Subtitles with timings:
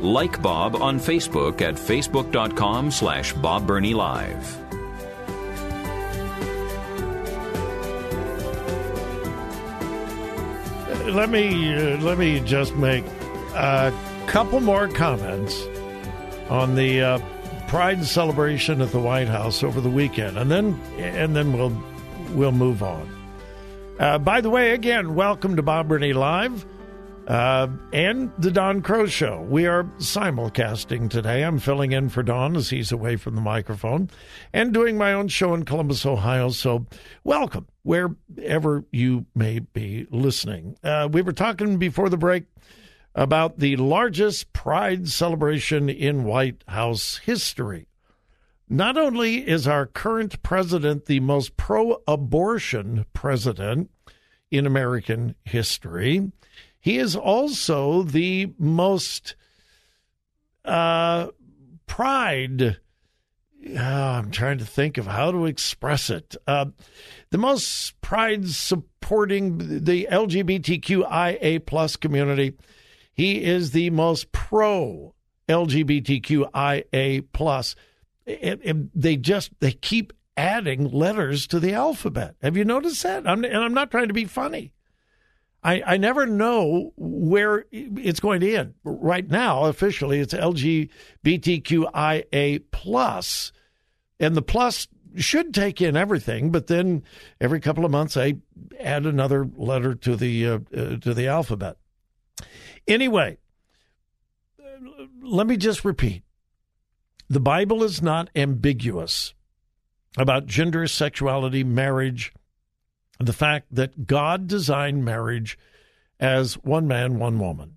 [0.00, 4.56] Like Bob on Facebook at facebook.com slash Bob Burney Live.
[11.06, 13.04] Let me uh, let me just make
[13.54, 13.92] a
[14.26, 15.66] couple more comments
[16.48, 17.18] on the uh,
[17.68, 21.76] Pride celebration at the White House over the weekend, and then and then we'll
[22.30, 23.08] we'll move on.
[23.98, 26.64] Uh, by the way, again, welcome to Bob Burney Live
[27.30, 29.46] uh, and the Don Crow Show.
[29.48, 31.44] We are simulcasting today.
[31.44, 34.10] I'm filling in for Don as he's away from the microphone
[34.52, 36.48] and doing my own show in Columbus, Ohio.
[36.48, 36.86] So,
[37.22, 40.76] welcome wherever you may be listening.
[40.82, 42.46] Uh, we were talking before the break
[43.14, 47.86] about the largest pride celebration in White House history.
[48.68, 53.88] Not only is our current president the most pro abortion president
[54.50, 56.32] in American history,
[56.80, 59.36] he is also the most
[60.64, 61.28] uh,
[61.86, 62.78] pride.
[63.76, 66.34] Uh, I'm trying to think of how to express it.
[66.46, 66.66] Uh,
[67.28, 72.54] the most pride supporting the LGBTQIA plus community.
[73.12, 75.14] He is the most pro
[75.48, 77.76] LGBTQIA plus.
[78.24, 82.36] They just they keep adding letters to the alphabet.
[82.40, 83.28] Have you noticed that?
[83.28, 84.72] I'm, and I'm not trying to be funny.
[85.62, 88.74] I, I never know where it's going to end.
[88.82, 93.52] Right now, officially, it's LGBTQIA plus,
[94.18, 96.50] and the plus should take in everything.
[96.50, 97.02] But then
[97.40, 98.36] every couple of months, I
[98.78, 101.76] add another letter to the uh, uh, to the alphabet.
[102.88, 103.36] Anyway,
[105.22, 106.22] let me just repeat:
[107.28, 109.34] the Bible is not ambiguous
[110.16, 112.32] about gender, sexuality, marriage
[113.20, 115.58] the fact that God designed marriage
[116.18, 117.76] as one man, one woman.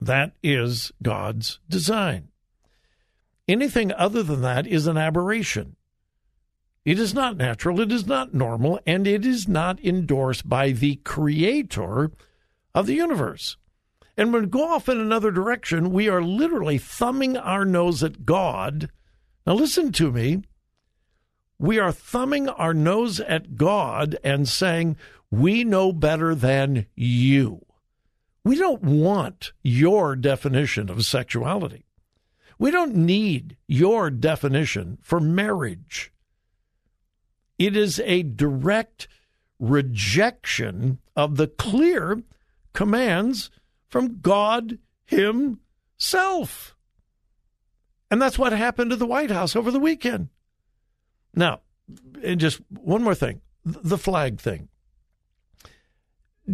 [0.00, 2.28] That is God's design.
[3.48, 5.76] Anything other than that is an aberration.
[6.84, 10.96] It is not natural, it is not normal, and it is not endorsed by the
[10.96, 12.12] creator
[12.74, 13.56] of the universe.
[14.16, 18.24] And when we go off in another direction, we are literally thumbing our nose at
[18.24, 18.90] God.
[19.46, 20.42] Now, listen to me
[21.58, 24.96] we are thumbing our nose at God and saying,
[25.30, 27.64] we know better than you.
[28.44, 31.84] We don't want your definition of sexuality.
[32.58, 36.12] We don't need your definition for marriage.
[37.58, 39.08] It is a direct
[39.58, 42.22] rejection of the clear
[42.72, 43.50] commands
[43.88, 46.76] from God Himself.
[48.10, 50.28] And that's what happened to the White House over the weekend.
[51.36, 51.60] Now,
[52.24, 54.68] and just one more thing the flag thing.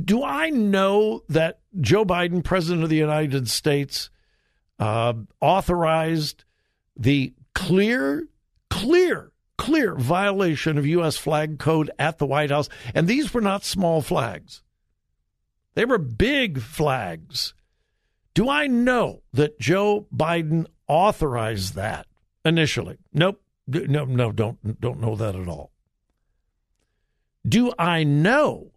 [0.04, 4.09] Do I know that Joe Biden, President of the United States,
[4.78, 6.44] uh, authorized
[6.97, 8.26] the clear,
[8.71, 11.19] clear, clear violation of U.S.
[11.19, 12.71] flag code at the White House?
[12.94, 14.62] And these were not small flags,
[15.75, 17.54] they were big flags.
[18.34, 22.06] Do I know that Joe Biden authorized that
[22.47, 22.97] initially?
[23.12, 23.42] Nope.
[23.72, 25.72] No, no, don't don't know that at all.
[27.47, 28.72] Do I know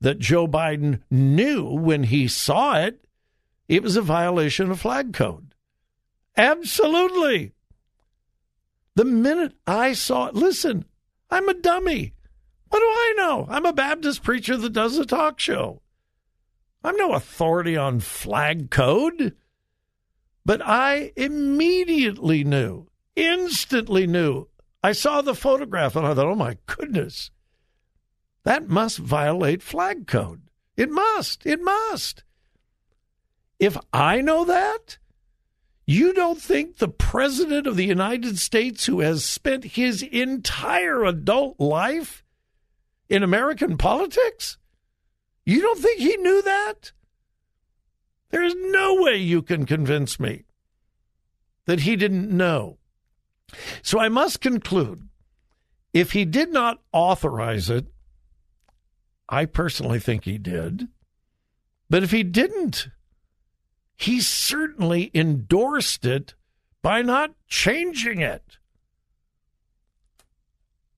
[0.00, 3.04] that Joe Biden knew when he saw it
[3.68, 5.54] it was a violation of flag code?
[6.36, 7.52] Absolutely.
[8.96, 10.84] The minute I saw it, listen,
[11.30, 12.14] I'm a dummy.
[12.68, 13.46] What do I know?
[13.48, 15.82] I'm a Baptist preacher that does a talk show.
[16.82, 19.34] I'm no authority on flag code.
[20.44, 24.48] But I immediately knew instantly knew.
[24.82, 27.30] I saw the photograph and I thought, oh my goodness,
[28.44, 30.42] that must violate flag code.
[30.76, 31.46] It must.
[31.46, 32.24] It must.
[33.58, 34.98] If I know that,
[35.86, 41.60] you don't think the President of the United States, who has spent his entire adult
[41.60, 42.24] life
[43.08, 44.58] in American politics,
[45.46, 46.92] you don't think he knew that?
[48.30, 50.44] There's no way you can convince me
[51.66, 52.78] that he didn't know.
[53.82, 55.08] So I must conclude
[55.92, 57.86] if he did not authorize it,
[59.28, 60.88] I personally think he did.
[61.88, 62.88] But if he didn't,
[63.96, 66.34] he certainly endorsed it
[66.82, 68.58] by not changing it.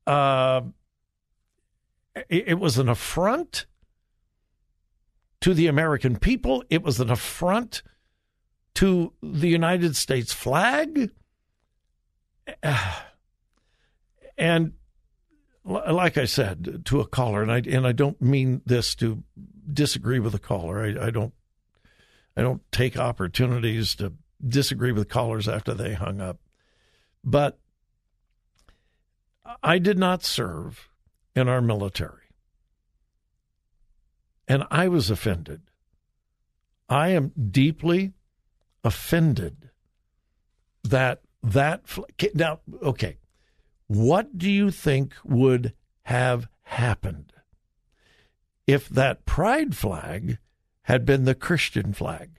[0.07, 0.63] Uh,
[2.29, 3.67] it, it was an affront
[5.41, 6.65] to the American people.
[6.71, 7.83] It was an affront
[8.75, 11.11] to the United States flag.
[14.39, 14.75] And
[15.65, 19.23] like I said to a caller, and I and I don't mean this to
[19.73, 20.85] disagree with a caller.
[20.85, 21.33] I, I don't
[22.37, 24.13] I don't take opportunities to
[24.47, 26.39] disagree with callers after they hung up.
[27.25, 27.59] But
[29.63, 30.89] I did not serve
[31.35, 32.23] in our military.
[34.49, 35.63] And I was offended.
[36.89, 38.13] I am deeply
[38.85, 39.71] offended
[40.85, 41.83] that that
[42.35, 43.17] now okay
[43.87, 45.73] what do you think would
[46.03, 47.33] have happened
[48.67, 50.39] if that pride flag
[50.83, 52.31] had been the Christian flag?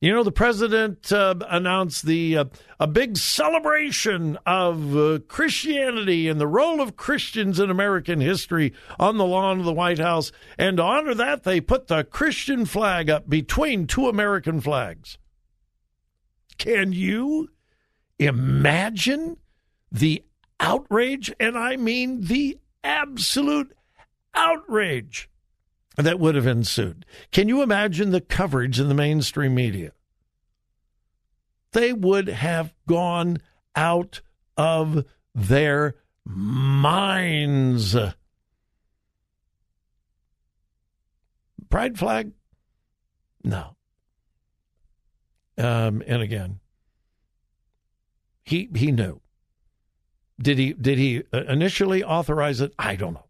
[0.00, 2.44] You know, the president uh, announced the uh,
[2.80, 9.16] a big celebration of uh, Christianity and the role of Christians in American history on
[9.16, 13.10] the lawn of the White House, and to honor that, they put the Christian flag
[13.10, 15.18] up between two American flags.
[16.58, 17.50] Can you
[18.26, 19.36] imagine
[19.90, 20.24] the
[20.60, 23.74] outrage, and I mean the absolute
[24.34, 25.28] outrage
[25.96, 27.04] that would have ensued.
[27.30, 29.92] Can you imagine the coverage in the mainstream media?
[31.72, 33.38] They would have gone
[33.74, 34.20] out
[34.56, 35.04] of
[35.34, 37.96] their minds.
[41.70, 42.32] Pride flag?
[43.42, 43.76] No.
[45.56, 46.60] Um, and again,
[48.42, 49.20] he he knew.
[50.40, 52.72] Did he did he uh, initially authorize it?
[52.78, 53.26] I don't know.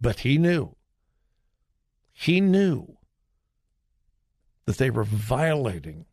[0.00, 0.76] But he knew.
[2.12, 2.96] He knew
[4.64, 6.06] that they were violating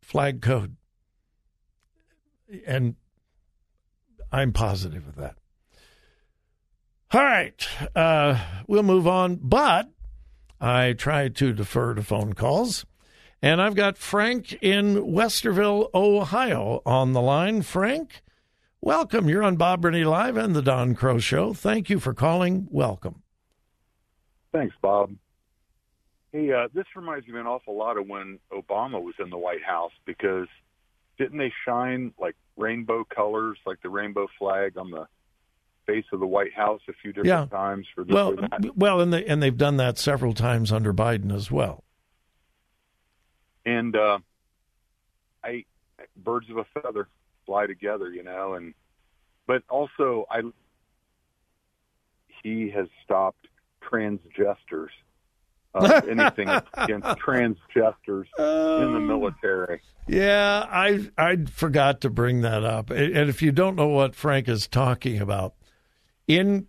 [0.00, 0.76] flag code.
[2.66, 2.96] And
[4.32, 5.36] I'm positive of that.
[7.12, 7.68] All right.
[7.94, 9.38] Uh, we'll move on.
[9.42, 9.90] But
[10.60, 12.84] I tried to defer to phone calls.
[13.40, 17.62] And I've got Frank in Westerville, Ohio on the line.
[17.62, 18.22] Frank,
[18.80, 19.28] welcome.
[19.28, 21.54] You're on Bob Burney Live and the Don Crow Show.
[21.54, 22.66] Thank you for calling.
[22.70, 23.22] Welcome.
[24.52, 25.14] Thanks, Bob.
[26.32, 29.62] Hey, uh, this reminds me an awful lot of when Obama was in the White
[29.62, 30.48] House because
[31.16, 35.06] didn't they shine like rainbow colors, like the rainbow flag on the
[35.86, 37.56] face of the White House a few different yeah.
[37.56, 38.34] times for this well,
[38.74, 41.84] well, and they and they've done that several times under Biden as well
[43.68, 44.18] and uh,
[45.44, 45.64] I
[46.16, 47.08] birds of a feather
[47.44, 48.74] fly together, you know, and
[49.46, 50.42] but also I
[52.42, 53.46] he has stopped
[53.82, 54.88] transgesters.
[55.74, 59.82] Uh, anything against transgesters in the military.
[60.06, 62.88] Yeah, I I forgot to bring that up.
[62.88, 65.54] And if you don't know what Frank is talking about,
[66.26, 66.66] in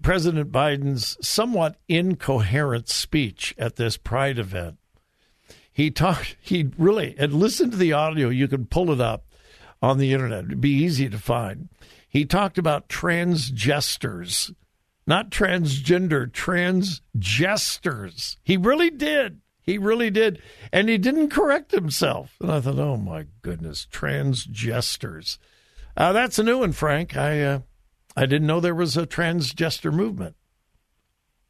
[0.00, 4.78] President Biden's somewhat incoherent speech at this Pride event,
[5.78, 8.30] he talked, he really, and listen to the audio.
[8.30, 9.24] You can pull it up
[9.80, 10.46] on the internet.
[10.46, 11.68] It'd be easy to find.
[12.08, 14.52] He talked about transgesters,
[15.06, 18.38] not transgender, transgesters.
[18.42, 19.40] He really did.
[19.62, 20.42] He really did.
[20.72, 22.34] And he didn't correct himself.
[22.40, 25.38] And I thought, oh my goodness, transgesters.
[25.96, 27.16] Uh, that's a new one, Frank.
[27.16, 27.60] I uh,
[28.16, 30.34] I didn't know there was a transgender movement.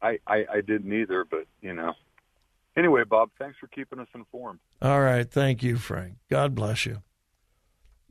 [0.03, 1.95] I, I, I didn't either, but you know,
[2.79, 4.59] anyway, Bob, thanks for keeping us informed.
[4.81, 5.29] All right.
[5.29, 6.15] Thank you, Frank.
[6.29, 7.03] God bless you.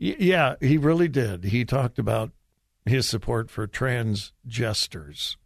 [0.00, 1.44] Y- yeah, he really did.
[1.44, 2.30] He talked about
[2.84, 5.36] his support for transgesters.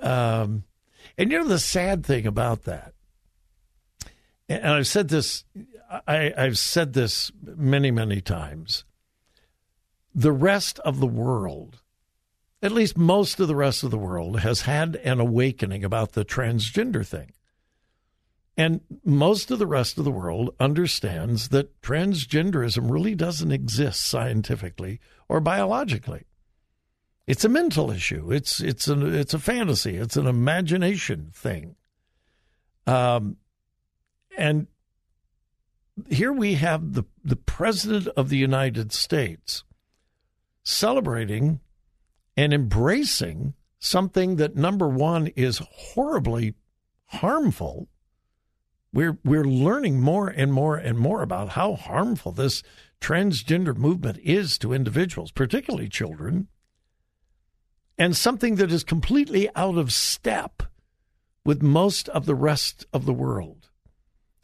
[0.00, 0.64] Um,
[1.16, 2.94] and you know the sad thing about that,
[4.48, 5.44] and I've said this,
[6.06, 8.84] I, I've said this many, many times.
[10.14, 11.82] The rest of the world,
[12.62, 16.24] at least most of the rest of the world, has had an awakening about the
[16.24, 17.32] transgender thing.
[18.58, 24.98] And most of the rest of the world understands that transgenderism really doesn't exist scientifically
[25.28, 26.24] or biologically.
[27.28, 28.32] It's a mental issue.
[28.32, 29.96] It's it's a it's a fantasy.
[29.96, 31.76] It's an imagination thing.
[32.84, 33.36] Um,
[34.36, 34.66] and
[36.08, 39.62] here we have the the president of the United States
[40.64, 41.60] celebrating
[42.36, 46.54] and embracing something that number one is horribly
[47.06, 47.88] harmful
[48.92, 52.62] we're we're learning more and more and more about how harmful this
[53.00, 56.48] transgender movement is to individuals, particularly children.
[57.98, 60.62] and something that is completely out of step
[61.44, 63.70] with most of the rest of the world.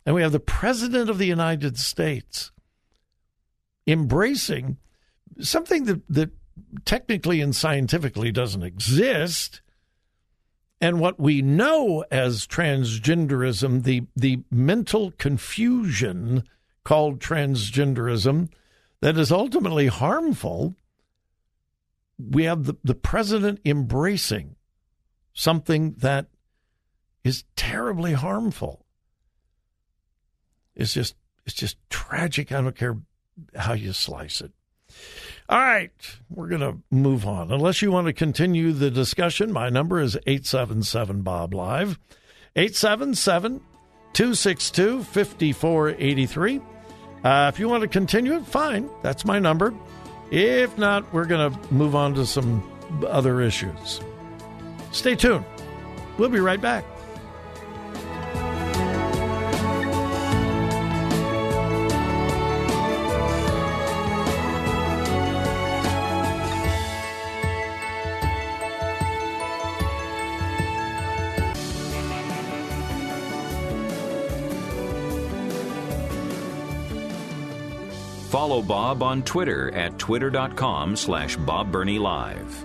[0.05, 2.51] And we have the President of the United States
[3.87, 4.79] embracing
[5.41, 6.31] something that, that
[6.85, 9.61] technically and scientifically doesn't exist.
[10.85, 16.43] And what we know as transgenderism, the, the mental confusion
[16.85, 18.51] called transgenderism,
[19.01, 20.77] that is ultimately harmful,
[22.19, 24.57] we have the, the president embracing
[25.33, 26.27] something that
[27.25, 28.85] is terribly harmful.
[30.77, 31.15] It's just
[31.47, 32.53] it's just tragic.
[32.53, 32.99] I don't care
[33.57, 34.53] how you slice it.
[35.47, 35.91] All right,
[36.31, 37.53] we're going to move on.
[37.53, 41.99] Unless you want to continue the discussion, my number is 877 Bob Live.
[42.57, 43.61] 877
[44.15, 46.61] 262 5483.
[47.25, 48.89] Uh, if you want to continue it, fine.
[49.03, 49.75] That's my number.
[50.31, 52.63] If not, we're going to move on to some
[53.07, 54.01] other issues.
[54.93, 55.45] Stay tuned.
[56.17, 56.85] We'll be right back.
[78.35, 82.65] Follow Bob on Twitter at twitter.com slash Bob Burney Live.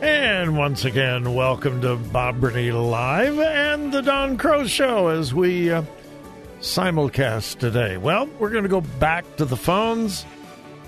[0.00, 5.70] And once again, welcome to Bob Burney Live and the Don Crow Show as we
[5.70, 5.82] uh,
[6.62, 7.98] simulcast today.
[7.98, 10.24] Well, we're going to go back to the phones.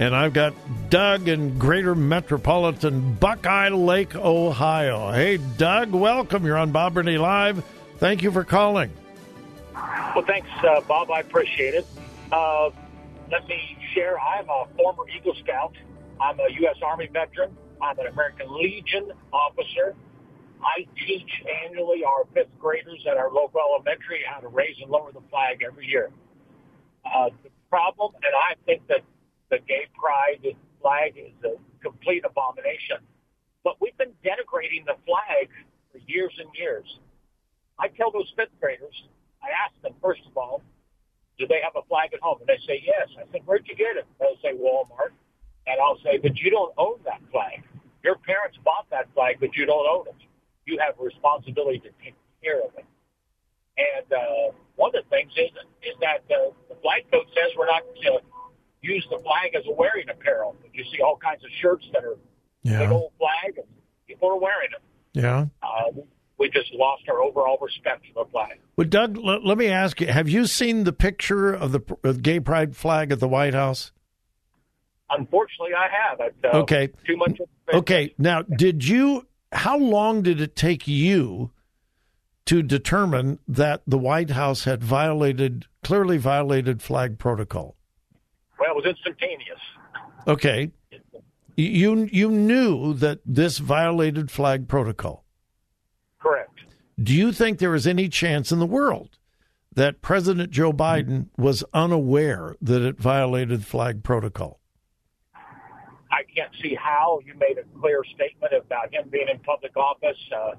[0.00, 0.54] And I've got
[0.88, 5.12] Doug in Greater Metropolitan Buckeye Lake, Ohio.
[5.12, 6.47] Hey, Doug, welcome.
[6.47, 7.62] You're on Bob Burney Live.
[7.99, 8.90] Thank you for calling.
[9.75, 11.11] Well, thanks, uh, Bob.
[11.11, 11.87] I appreciate it.
[12.33, 12.71] Uh,
[13.30, 14.19] let me share.
[14.19, 15.75] I'm a former Eagle Scout.
[16.19, 16.76] I'm a U.S.
[16.83, 17.54] Army veteran.
[17.83, 19.95] I'm an American Legion officer.
[20.62, 21.30] I teach
[21.66, 25.62] annually our fifth graders at our local elementary how to raise and lower the flag
[25.62, 26.09] every year.
[27.04, 29.02] Uh, the problem, and I think that
[29.50, 32.99] the gay pride flag is a complete abomination.
[33.62, 35.50] But we've been denigrating the flag
[35.92, 36.87] for years and years.
[37.78, 38.95] I tell those fifth graders,
[39.42, 40.62] I ask them, first of all,
[41.38, 42.38] do they have a flag at home?
[42.40, 43.09] And they say, yes.
[43.16, 44.07] I said, where'd you get it?
[44.21, 45.16] They'll say, Walmart.
[45.66, 47.64] And I'll say, but you don't own that flag.
[48.04, 50.21] Your parents bought that flag, but you don't own it.
[50.66, 52.85] You have a responsibility to take care of it.
[53.76, 55.50] And uh, one of the things is,
[55.83, 58.21] is that uh, the flag code says we're not uh,
[58.82, 60.56] use the flag as a wearing apparel.
[60.72, 62.16] You see all kinds of shirts that are
[62.62, 62.80] yeah.
[62.80, 63.66] big old flag, and
[64.06, 64.82] people are wearing it.
[65.12, 65.46] Yeah.
[65.62, 66.00] Uh,
[66.38, 68.58] we just lost our overall respect for the flag.
[68.76, 72.40] Well, Doug, l- let me ask you: Have you seen the picture of the gay
[72.40, 73.92] pride flag at the White House?
[75.10, 76.20] Unfortunately, I have.
[76.20, 76.88] Uh, okay.
[77.06, 77.38] Too much.
[77.72, 78.14] Okay.
[78.16, 79.26] Now, did you?
[79.52, 81.50] How long did it take you
[82.46, 87.76] to determine that the White House had violated, clearly violated flag protocol?
[88.70, 89.58] It was instantaneous.
[90.28, 90.70] Okay.
[91.56, 95.24] You you knew that this violated flag protocol.
[96.20, 96.60] Correct.
[97.02, 99.18] Do you think there is any chance in the world
[99.74, 104.60] that President Joe Biden was unaware that it violated flag protocol?
[105.34, 107.20] I can't see how.
[107.24, 110.18] You made a clear statement about him being in public office.
[110.34, 110.52] Uh,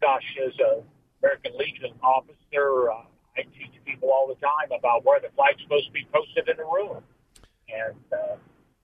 [0.00, 0.82] gosh, as a
[1.22, 3.04] American Legion officer, uh,
[3.36, 6.58] I teach people all the time about where the flag's supposed to be posted in
[6.58, 7.02] a room
[7.68, 8.36] and uh,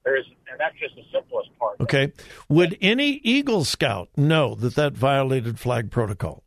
[0.03, 1.79] there's and that's just the simplest part.
[1.79, 2.11] Okay,
[2.49, 6.43] would any Eagle Scout know that that violated flag protocol?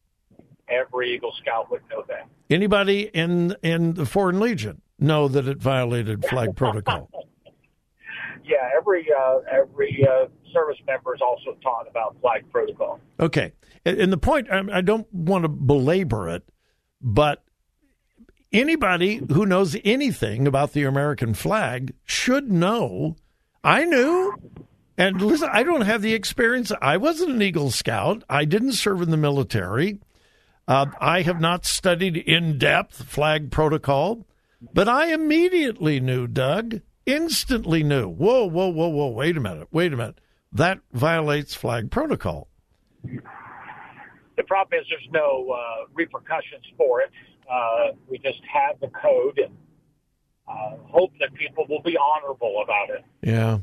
[0.69, 2.29] Every Eagle Scout would know that.
[2.51, 7.11] Anybody in in the Foreign Legion know that it violated flag protocol?
[8.45, 13.01] yeah, every uh, every uh, service member is also taught about flag protocol.
[13.21, 13.53] Okay,
[13.85, 16.43] and the point I don't want to belabor it,
[17.01, 17.45] but
[18.55, 23.17] anybody who knows anything about the American flag should know.
[23.63, 24.35] I knew.
[24.97, 26.73] And listen, I don't have the experience.
[26.81, 28.23] I wasn't an Eagle Scout.
[28.31, 29.99] I didn't serve in the military.
[30.67, 34.25] Uh, I have not studied in depth flag protocol,
[34.73, 38.09] but I immediately knew, Doug, instantly knew.
[38.09, 40.21] Whoa, whoa, whoa, whoa, wait a minute, wait a minute.
[40.53, 42.49] That violates flag protocol.
[43.05, 47.11] The problem is there's no uh, repercussions for it.
[47.51, 49.55] Uh, we just have the code and
[50.49, 53.05] uh, hope that people will be honorable about it.
[53.23, 53.59] Yeah.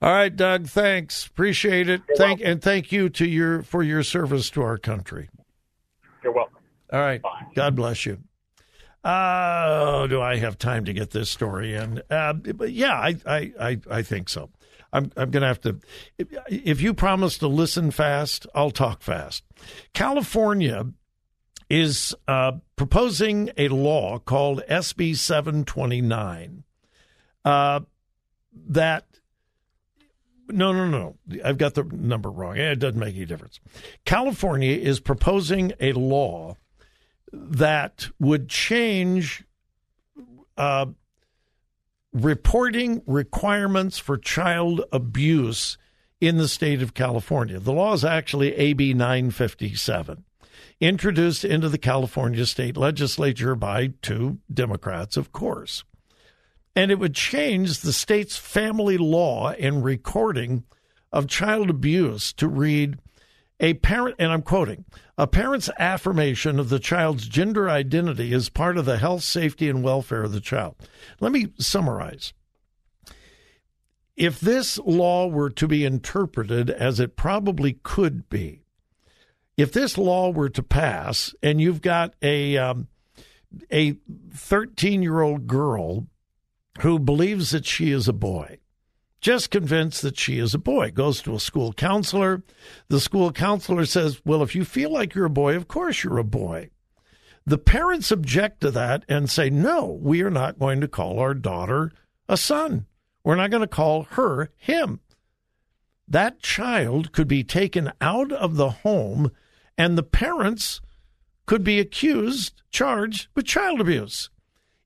[0.00, 0.66] All right, Doug.
[0.66, 1.26] Thanks.
[1.26, 2.02] Appreciate it.
[2.08, 2.52] You're thank welcome.
[2.52, 5.28] and thank you to your for your service to our country.
[6.24, 6.58] You're welcome.
[6.92, 7.22] All right.
[7.22, 7.46] Bye.
[7.54, 8.18] God bless you.
[9.04, 12.02] Uh, do I have time to get this story in?
[12.08, 14.50] Uh, but yeah, I, I, I, I think so.
[14.92, 15.78] I'm, I'm going to have to.
[16.18, 19.44] If, if you promise to listen fast, I'll talk fast.
[19.94, 20.92] California
[21.72, 26.64] is uh, proposing a law called SB 729
[27.46, 27.80] uh,
[28.68, 29.06] that.
[30.48, 31.16] No, no, no.
[31.42, 32.58] I've got the number wrong.
[32.58, 33.58] It doesn't make any difference.
[34.04, 36.58] California is proposing a law
[37.32, 39.44] that would change
[40.58, 40.86] uh,
[42.12, 45.78] reporting requirements for child abuse
[46.20, 47.58] in the state of California.
[47.58, 50.24] The law is actually AB 957,
[50.80, 55.84] introduced into the California state legislature by two Democrats, of course.
[56.74, 60.64] And it would change the state's family law and recording
[61.12, 62.98] of child abuse to read
[63.60, 64.84] a parent, and I'm quoting,
[65.16, 69.84] a parent's affirmation of the child's gender identity is part of the health, safety, and
[69.84, 70.74] welfare of the child.
[71.20, 72.32] Let me summarize.
[74.16, 78.61] If this law were to be interpreted as it probably could be,
[79.62, 82.88] if this law were to pass and you've got a um,
[83.70, 83.96] a
[84.34, 86.06] 13 year old girl
[86.80, 88.58] who believes that she is a boy
[89.22, 90.90] just convinced that she is a boy.
[90.90, 92.42] Goes to a school counselor.
[92.88, 96.18] The school counselor says, Well, if you feel like you're a boy, of course you're
[96.18, 96.70] a boy.
[97.46, 101.34] The parents object to that and say, No, we are not going to call our
[101.34, 101.92] daughter
[102.28, 102.86] a son.
[103.24, 105.00] We're not going to call her him.
[106.08, 109.30] That child could be taken out of the home,
[109.76, 110.80] and the parents
[111.46, 114.30] could be accused, charged with child abuse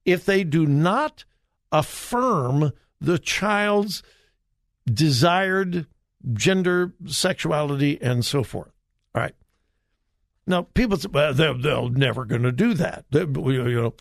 [0.04, 1.24] if they do not
[1.72, 4.02] affirm the child's
[4.86, 5.86] desired
[6.32, 8.72] gender, sexuality, and so forth.
[9.14, 9.34] All right.
[10.46, 13.04] Now, people say, well, they're, they're never going to do that.
[13.10, 13.94] You know.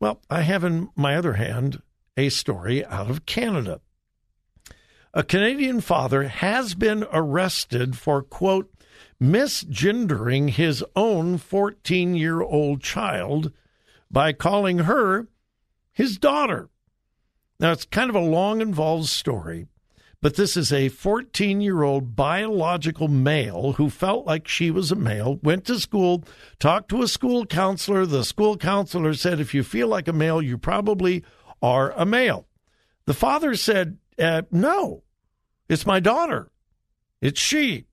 [0.00, 1.82] Well, I have in my other hand
[2.16, 3.80] a story out of Canada.
[5.14, 8.71] A Canadian father has been arrested for, quote,
[9.22, 13.52] misgendering his own 14 year old child
[14.10, 15.28] by calling her
[15.92, 16.68] his daughter.
[17.60, 19.68] Now, it's kind of a long, involved story,
[20.20, 24.96] but this is a 14 year old biological male who felt like she was a
[24.96, 26.24] male, went to school,
[26.58, 28.04] talked to a school counselor.
[28.04, 31.22] The school counselor said, if you feel like a male, you probably
[31.62, 32.48] are a male.
[33.04, 35.04] The father said, uh, no,
[35.68, 36.50] it's my daughter.
[37.20, 37.86] It's she.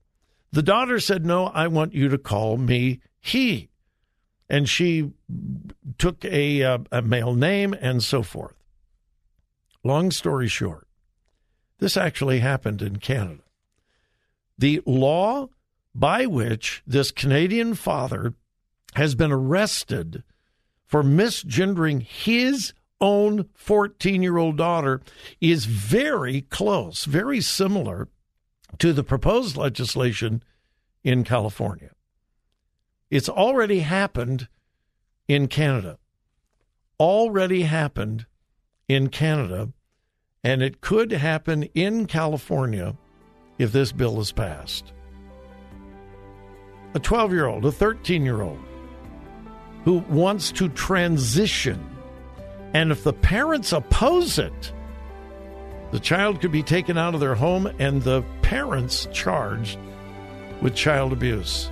[0.52, 3.68] The daughter said, no, I want you to call me he.
[4.48, 5.12] And she
[5.96, 8.56] took a, uh, a male name and so forth.
[9.84, 10.88] Long story short,
[11.78, 13.42] this actually happened in Canada.
[14.58, 15.48] The law
[15.94, 18.34] by which this Canadian father
[18.94, 20.24] has been arrested
[20.86, 25.00] for misgendering his own 14 year old daughter
[25.40, 28.08] is very close, very similar
[28.78, 30.42] to the proposed legislation
[31.02, 31.90] in California.
[33.10, 34.48] It's already happened
[35.26, 35.98] in Canada.
[36.98, 38.26] Already happened
[38.88, 39.72] in Canada
[40.42, 42.96] and it could happen in California
[43.58, 44.92] if this bill is passed.
[46.94, 48.58] A 12 year old, a 13 year old
[49.84, 51.84] who wants to transition,
[52.74, 54.72] and if the parents oppose it,
[55.90, 59.78] the child could be taken out of their home and the parents charged
[60.62, 61.70] with child abuse.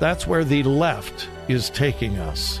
[0.00, 2.60] That's where the left is taking us.